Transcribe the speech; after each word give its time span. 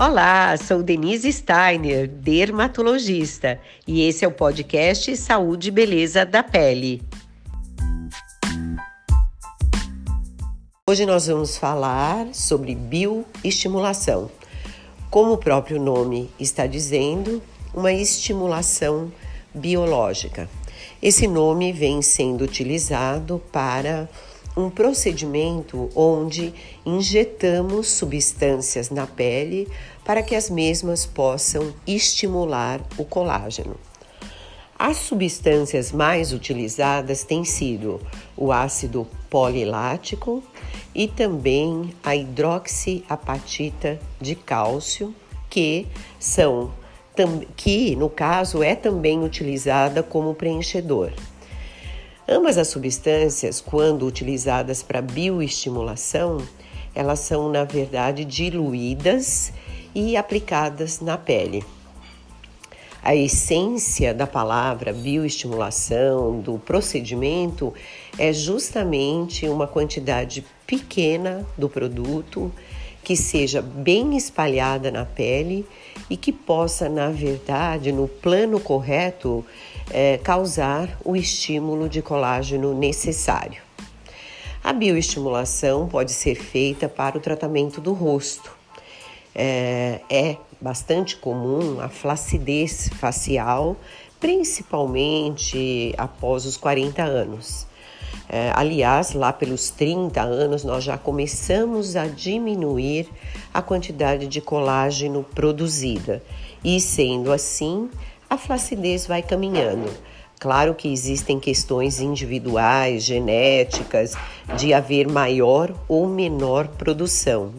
Olá, 0.00 0.56
sou 0.56 0.80
Denise 0.80 1.32
Steiner, 1.32 2.06
dermatologista, 2.06 3.58
e 3.84 4.02
esse 4.02 4.24
é 4.24 4.28
o 4.28 4.30
podcast 4.30 5.16
Saúde 5.16 5.70
e 5.70 5.72
Beleza 5.72 6.24
da 6.24 6.40
Pele. 6.40 7.02
Hoje 10.88 11.04
nós 11.04 11.26
vamos 11.26 11.56
falar 11.56 12.32
sobre 12.32 12.76
bioestimulação. 12.76 14.30
Como 15.10 15.32
o 15.32 15.38
próprio 15.38 15.82
nome 15.82 16.30
está 16.38 16.68
dizendo, 16.68 17.42
uma 17.74 17.92
estimulação 17.92 19.10
biológica. 19.52 20.48
Esse 21.02 21.26
nome 21.26 21.72
vem 21.72 22.02
sendo 22.02 22.44
utilizado 22.44 23.42
para 23.50 24.08
um 24.58 24.68
procedimento 24.68 25.88
onde 25.94 26.52
injetamos 26.84 27.86
substâncias 27.90 28.90
na 28.90 29.06
pele 29.06 29.68
para 30.04 30.20
que 30.20 30.34
as 30.34 30.50
mesmas 30.50 31.06
possam 31.06 31.72
estimular 31.86 32.80
o 32.98 33.04
colágeno. 33.04 33.76
As 34.76 34.96
substâncias 34.96 35.92
mais 35.92 36.32
utilizadas 36.32 37.22
têm 37.22 37.44
sido 37.44 38.00
o 38.36 38.50
ácido 38.50 39.06
polilático 39.30 40.42
e 40.92 41.06
também 41.06 41.94
a 42.02 42.16
hidroxiapatita 42.16 44.00
de 44.20 44.34
cálcio, 44.34 45.14
que 45.48 45.86
são 46.18 46.72
que 47.56 47.96
no 47.96 48.08
caso 48.08 48.62
é 48.62 48.76
também 48.76 49.24
utilizada 49.24 50.04
como 50.04 50.34
preenchedor. 50.34 51.12
Ambas 52.30 52.58
as 52.58 52.68
substâncias, 52.68 53.58
quando 53.58 54.04
utilizadas 54.04 54.82
para 54.82 55.00
bioestimulação, 55.00 56.46
elas 56.94 57.20
são 57.20 57.48
na 57.48 57.64
verdade 57.64 58.22
diluídas 58.22 59.50
e 59.94 60.14
aplicadas 60.14 61.00
na 61.00 61.16
pele. 61.16 61.64
A 63.02 63.16
essência 63.16 64.12
da 64.12 64.26
palavra 64.26 64.92
bioestimulação, 64.92 66.40
do 66.40 66.58
procedimento, 66.58 67.72
é 68.18 68.30
justamente 68.30 69.48
uma 69.48 69.66
quantidade 69.66 70.44
pequena 70.66 71.46
do 71.56 71.66
produto 71.66 72.52
que 73.08 73.16
seja 73.16 73.62
bem 73.62 74.18
espalhada 74.18 74.90
na 74.90 75.06
pele 75.06 75.64
e 76.10 76.16
que 76.16 76.30
possa, 76.30 76.90
na 76.90 77.08
verdade, 77.08 77.90
no 77.90 78.06
plano 78.06 78.60
correto, 78.60 79.42
é, 79.90 80.18
causar 80.18 81.00
o 81.02 81.16
estímulo 81.16 81.88
de 81.88 82.02
colágeno 82.02 82.74
necessário. 82.74 83.62
A 84.62 84.74
bioestimulação 84.74 85.88
pode 85.88 86.12
ser 86.12 86.34
feita 86.34 86.86
para 86.86 87.16
o 87.16 87.20
tratamento 87.20 87.80
do 87.80 87.94
rosto. 87.94 88.54
É, 89.34 90.00
é 90.10 90.36
bastante 90.60 91.16
comum 91.16 91.80
a 91.80 91.88
flacidez 91.88 92.90
facial, 93.00 93.74
principalmente 94.20 95.94
após 95.96 96.44
os 96.44 96.58
40 96.58 97.02
anos. 97.02 97.67
É, 98.28 98.52
aliás, 98.54 99.14
lá 99.14 99.32
pelos 99.32 99.70
30 99.70 100.20
anos, 100.20 100.62
nós 100.62 100.84
já 100.84 100.98
começamos 100.98 101.96
a 101.96 102.06
diminuir 102.06 103.08
a 103.54 103.62
quantidade 103.62 104.26
de 104.26 104.40
colágeno 104.40 105.24
produzida, 105.24 106.22
e 106.62 106.78
sendo 106.78 107.32
assim, 107.32 107.88
a 108.28 108.36
flacidez 108.36 109.06
vai 109.06 109.22
caminhando. 109.22 109.90
Claro 110.38 110.74
que 110.74 110.92
existem 110.92 111.40
questões 111.40 112.00
individuais, 112.00 113.02
genéticas, 113.02 114.14
de 114.56 114.72
haver 114.72 115.08
maior 115.08 115.74
ou 115.88 116.06
menor 116.06 116.68
produção. 116.68 117.52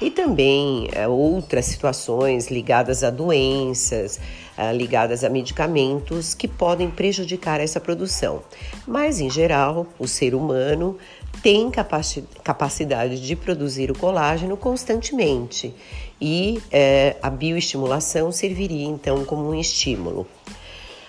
E 0.00 0.10
também 0.10 0.88
é, 0.92 1.08
outras 1.08 1.64
situações 1.64 2.48
ligadas 2.48 3.02
a 3.02 3.10
doenças, 3.10 4.20
é, 4.56 4.72
ligadas 4.72 5.24
a 5.24 5.28
medicamentos 5.28 6.34
que 6.34 6.46
podem 6.46 6.88
prejudicar 6.88 7.60
essa 7.60 7.80
produção. 7.80 8.42
Mas, 8.86 9.20
em 9.20 9.28
geral, 9.28 9.86
o 9.98 10.06
ser 10.06 10.34
humano 10.36 10.96
tem 11.42 11.70
capacidade 11.70 13.20
de 13.20 13.36
produzir 13.36 13.90
o 13.90 13.98
colágeno 13.98 14.56
constantemente 14.56 15.74
e 16.20 16.60
é, 16.70 17.16
a 17.22 17.30
bioestimulação 17.30 18.32
serviria 18.32 18.86
então 18.86 19.24
como 19.24 19.50
um 19.50 19.54
estímulo. 19.54 20.26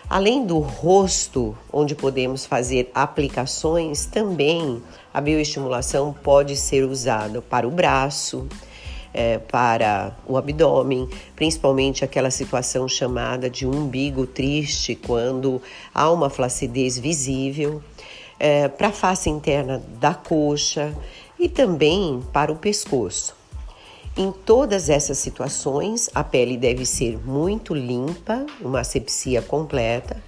Além 0.09 0.43
do 0.43 0.57
rosto, 0.57 1.55
onde 1.71 1.93
podemos 1.93 2.43
fazer 2.43 2.89
aplicações, 2.95 4.07
também 4.07 4.81
a 5.13 5.21
bioestimulação 5.21 6.15
pode 6.23 6.57
ser 6.57 6.83
usada 6.83 7.41
para 7.43 7.67
o 7.67 7.71
braço, 7.71 8.47
é, 9.13 9.37
para 9.37 10.15
o 10.27 10.37
abdômen, 10.37 11.09
principalmente 11.35 12.03
aquela 12.03 12.31
situação 12.31 12.87
chamada 12.87 13.49
de 13.49 13.65
umbigo 13.65 14.27
triste, 14.27 14.95
quando 14.95 15.61
há 15.93 16.11
uma 16.11 16.29
flacidez 16.29 16.97
visível, 16.97 17.81
é, 18.39 18.67
para 18.67 18.87
a 18.87 18.91
face 18.91 19.29
interna 19.29 19.81
da 19.99 20.13
coxa 20.13 20.95
e 21.39 21.49
também 21.49 22.23
para 22.31 22.51
o 22.51 22.55
pescoço. 22.55 23.39
Em 24.17 24.31
todas 24.31 24.89
essas 24.89 25.17
situações, 25.17 26.09
a 26.13 26.23
pele 26.23 26.57
deve 26.57 26.85
ser 26.85 27.17
muito 27.25 27.73
limpa, 27.73 28.45
uma 28.59 28.81
asepsia 28.81 29.41
completa. 29.41 30.21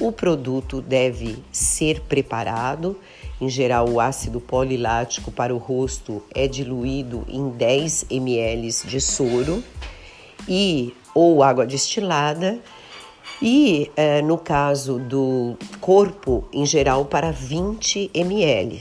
O 0.00 0.10
produto 0.10 0.80
deve 0.80 1.42
ser 1.52 2.00
preparado. 2.00 2.98
Em 3.40 3.48
geral, 3.50 3.88
o 3.88 4.00
ácido 4.00 4.40
polilático 4.40 5.30
para 5.30 5.54
o 5.54 5.58
rosto 5.58 6.22
é 6.34 6.48
diluído 6.48 7.24
em 7.28 7.50
10 7.50 8.06
ml 8.10 8.68
de 8.84 9.00
soro 9.00 9.62
e 10.48 10.94
ou 11.14 11.42
água 11.42 11.66
destilada. 11.66 12.58
E 13.42 13.90
eh, 13.94 14.22
no 14.22 14.38
caso 14.38 14.98
do 14.98 15.56
corpo, 15.80 16.48
em 16.50 16.64
geral, 16.64 17.04
para 17.04 17.30
20 17.30 18.10
ml. 18.14 18.80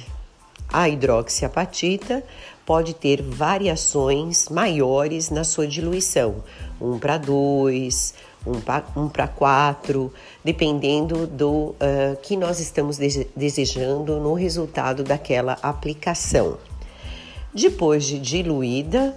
A 0.71 0.87
hidroxiapatita 0.87 2.23
pode 2.65 2.93
ter 2.93 3.21
variações 3.21 4.49
maiores 4.49 5.29
na 5.29 5.43
sua 5.43 5.67
diluição, 5.67 6.43
1 6.81 6.99
para 6.99 7.17
2, 7.17 8.13
1 8.45 9.09
para 9.09 9.27
4, 9.27 10.13
dependendo 10.43 11.25
do 11.27 11.49
uh, 11.49 11.75
que 12.21 12.37
nós 12.37 12.59
estamos 12.59 12.97
desejando 13.35 14.19
no 14.19 14.33
resultado 14.33 15.03
daquela 15.03 15.57
aplicação. 15.61 16.57
Depois 17.53 18.05
de 18.05 18.19
diluída, 18.19 19.15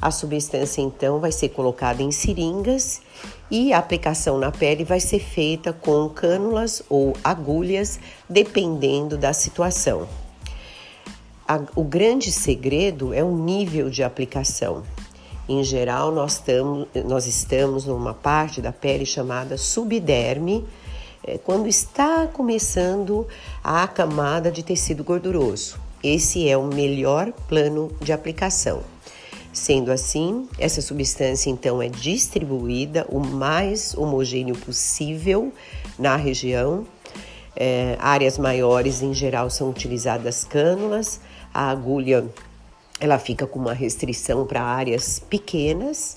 a 0.00 0.10
substância 0.10 0.80
então 0.80 1.18
vai 1.18 1.32
ser 1.32 1.50
colocada 1.50 2.02
em 2.02 2.10
seringas 2.10 3.02
e 3.50 3.72
a 3.72 3.78
aplicação 3.78 4.38
na 4.38 4.50
pele 4.50 4.84
vai 4.84 5.00
ser 5.00 5.18
feita 5.18 5.72
com 5.72 6.08
cânulas 6.08 6.82
ou 6.88 7.14
agulhas, 7.22 8.00
dependendo 8.28 9.18
da 9.18 9.32
situação 9.32 10.08
o 11.74 11.82
grande 11.82 12.30
segredo 12.30 13.12
é 13.12 13.24
o 13.24 13.36
nível 13.36 13.90
de 13.90 14.04
aplicação. 14.04 14.84
Em 15.50 15.64
geral, 15.64 16.12
nós, 16.12 16.38
tamo, 16.38 16.86
nós 17.06 17.26
estamos 17.26 17.84
numa 17.84 18.14
parte 18.14 18.62
da 18.62 18.70
pele 18.70 19.04
chamada 19.04 19.58
subderme, 19.58 20.64
é, 21.26 21.38
quando 21.38 21.66
está 21.66 22.28
começando 22.28 23.26
a 23.60 23.88
camada 23.88 24.48
de 24.48 24.62
tecido 24.62 25.02
gorduroso. 25.02 25.76
Esse 26.04 26.48
é 26.48 26.56
o 26.56 26.62
melhor 26.62 27.32
plano 27.48 27.90
de 28.00 28.12
aplicação. 28.12 28.84
Sendo 29.52 29.90
assim, 29.90 30.48
essa 30.56 30.80
substância 30.80 31.50
então 31.50 31.82
é 31.82 31.88
distribuída 31.88 33.04
o 33.08 33.18
mais 33.18 33.92
homogêneo 33.98 34.56
possível 34.56 35.52
na 35.98 36.14
região. 36.14 36.86
É, 37.56 37.96
áreas 37.98 38.38
maiores, 38.38 39.02
em 39.02 39.12
geral, 39.12 39.50
são 39.50 39.68
utilizadas 39.68 40.44
cânulas, 40.44 41.20
a 41.52 41.68
agulha 41.72 42.24
ela 43.00 43.18
fica 43.18 43.46
com 43.46 43.58
uma 43.58 43.72
restrição 43.72 44.46
para 44.46 44.62
áreas 44.62 45.18
pequenas. 45.18 46.16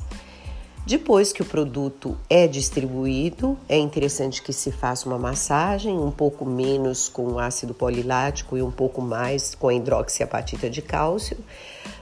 Depois 0.85 1.31
que 1.31 1.41
o 1.41 1.45
produto 1.45 2.17
é 2.29 2.45
distribuído, 2.45 3.57
é 3.69 3.77
interessante 3.77 4.41
que 4.41 4.51
se 4.51 4.69
faça 4.69 5.07
uma 5.07 5.17
massagem, 5.17 5.97
um 5.97 6.11
pouco 6.11 6.45
menos 6.45 7.07
com 7.07 7.39
ácido 7.39 7.73
polilático 7.73 8.57
e 8.57 8.61
um 8.61 8.69
pouco 8.69 9.01
mais 9.01 9.55
com 9.55 9.69
a 9.69 9.73
hidroxiapatita 9.73 10.69
de 10.69 10.81
cálcio, 10.81 11.37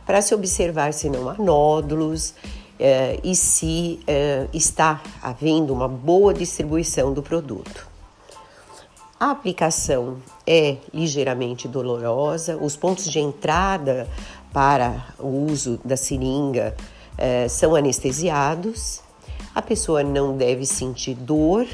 para 0.04 0.20
se 0.20 0.34
observar 0.34 0.94
se 0.94 1.12
não 1.12 1.30
há 1.30 1.36
nódulos 1.36 2.34
eh, 2.80 3.20
e 3.24 3.36
se 3.36 4.00
eh, 4.08 4.48
está 4.52 5.00
havendo 5.22 5.72
uma 5.72 5.88
boa 5.88 6.34
distribuição 6.34 7.14
do 7.14 7.22
produto. 7.22 7.88
A 9.20 9.30
aplicação 9.30 10.18
é 10.48 10.78
ligeiramente 10.92 11.68
dolorosa, 11.68 12.58
os 12.58 12.76
pontos 12.76 13.06
de 13.06 13.20
entrada 13.20 14.10
para 14.54 15.06
o 15.20 15.28
uso 15.52 15.80
da 15.84 15.96
seringa 15.96 16.76
eh, 17.18 17.48
são 17.48 17.76
anestesiados. 17.76 19.02
A 19.54 19.62
pessoa 19.62 20.04
não 20.04 20.36
deve 20.38 20.66
sentir 20.66 21.14
dor 21.14 21.68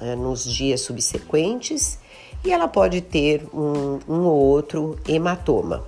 eh, 0.00 0.14
nos 0.16 0.44
dias 0.44 0.80
subsequentes 0.80 1.98
e 2.44 2.52
ela 2.52 2.68
pode 2.68 3.00
ter 3.00 3.46
um, 3.52 3.98
um 4.08 4.24
ou 4.24 4.38
outro 4.38 4.98
hematoma. 5.08 5.84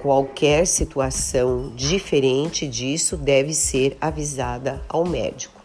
qualquer 0.00 0.66
situação 0.66 1.72
diferente 1.76 2.66
disso 2.66 3.16
deve 3.16 3.52
ser 3.52 3.96
avisada 4.00 4.82
ao 4.88 5.04
médico. 5.04 5.62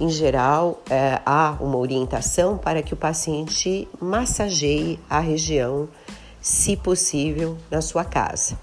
Em 0.00 0.08
geral, 0.08 0.80
é, 0.90 1.20
há 1.24 1.56
uma 1.60 1.76
orientação 1.76 2.58
para 2.58 2.82
que 2.82 2.94
o 2.94 2.96
paciente 2.96 3.88
massageie 4.00 4.98
a 5.08 5.20
região, 5.20 5.88
se 6.40 6.76
possível, 6.76 7.56
na 7.70 7.80
sua 7.80 8.04
casa. 8.04 8.58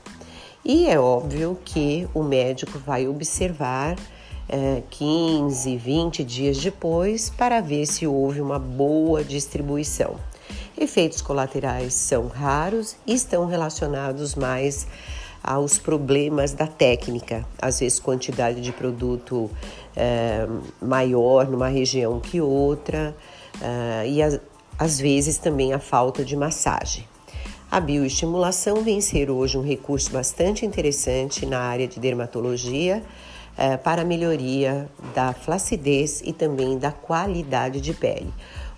E 0.71 0.85
é 0.85 0.99
óbvio 0.99 1.57
que 1.65 2.07
o 2.13 2.21
médico 2.21 2.77
vai 2.77 3.07
observar 3.07 3.95
é, 4.47 4.83
15, 4.91 5.75
20 5.75 6.23
dias 6.23 6.59
depois 6.59 7.27
para 7.27 7.59
ver 7.59 7.87
se 7.87 8.05
houve 8.05 8.39
uma 8.39 8.59
boa 8.59 9.23
distribuição. 9.23 10.17
Efeitos 10.79 11.23
colaterais 11.23 11.95
são 11.95 12.27
raros 12.27 12.95
e 13.07 13.15
estão 13.15 13.47
relacionados 13.47 14.35
mais 14.35 14.85
aos 15.43 15.79
problemas 15.79 16.53
da 16.53 16.67
técnica, 16.67 17.43
às 17.59 17.79
vezes 17.79 17.97
quantidade 17.97 18.61
de 18.61 18.71
produto 18.71 19.49
é, 19.97 20.47
maior 20.79 21.47
numa 21.47 21.69
região 21.69 22.19
que 22.19 22.39
outra, 22.39 23.15
é, 23.59 24.07
e 24.07 24.21
a, 24.21 24.39
às 24.77 24.99
vezes 24.99 25.39
também 25.39 25.73
a 25.73 25.79
falta 25.79 26.23
de 26.23 26.35
massagem. 26.35 27.07
A 27.71 27.79
bioestimulação 27.79 28.81
vem 28.81 28.99
ser 28.99 29.29
hoje 29.29 29.55
um 29.55 29.61
recurso 29.61 30.11
bastante 30.11 30.65
interessante 30.65 31.45
na 31.45 31.59
área 31.59 31.87
de 31.87 31.99
dermatologia 31.99 33.03
é, 33.55 33.77
para 33.77 34.01
a 34.01 34.05
melhoria 34.05 34.89
da 35.13 35.33
flacidez 35.33 36.19
e 36.25 36.33
também 36.33 36.79
da 36.79 36.91
qualidade 36.91 37.79
de 37.79 37.93
pele. 37.93 38.33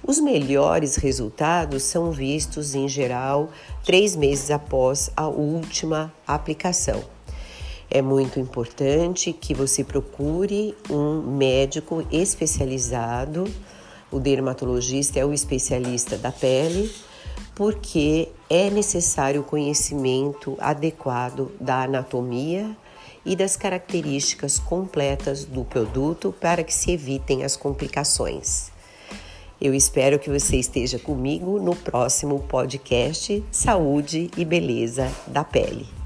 Os 0.05 0.19
melhores 0.19 0.97
resultados 0.97 1.83
são 1.83 2.11
vistos, 2.11 2.75
em 2.75 2.89
geral, 2.89 3.49
três 3.85 4.13
meses 4.13 4.51
após 4.51 5.09
a 5.15 5.25
última 5.25 6.11
aplicação. 6.27 7.01
É 7.89 8.01
muito 8.01 8.41
importante 8.41 9.31
que 9.31 9.53
você 9.53 9.85
procure 9.85 10.75
um 10.89 11.21
médico 11.21 12.05
especializado. 12.11 13.45
O 14.11 14.19
dermatologista 14.19 15.17
é 15.17 15.25
o 15.25 15.31
especialista 15.31 16.17
da 16.17 16.31
pele 16.31 16.91
porque 17.55 18.29
é 18.49 18.69
necessário 18.69 19.41
o 19.41 19.43
conhecimento 19.43 20.57
adequado 20.59 21.51
da 21.59 21.83
anatomia 21.83 22.75
e 23.25 23.35
das 23.35 23.55
características 23.55 24.57
completas 24.59 25.45
do 25.45 25.63
produto 25.63 26.33
para 26.39 26.63
que 26.63 26.73
se 26.73 26.91
evitem 26.91 27.43
as 27.43 27.55
complicações. 27.55 28.71
Eu 29.59 29.75
espero 29.75 30.17
que 30.17 30.29
você 30.29 30.57
esteja 30.57 30.97
comigo 30.97 31.59
no 31.59 31.75
próximo 31.75 32.39
podcast 32.39 33.43
Saúde 33.51 34.31
e 34.35 34.43
Beleza 34.43 35.11
da 35.27 35.43
Pele. 35.43 36.00